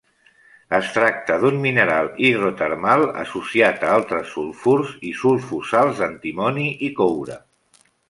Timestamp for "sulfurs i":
4.33-5.15